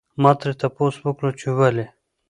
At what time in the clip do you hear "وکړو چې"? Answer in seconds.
1.05-1.47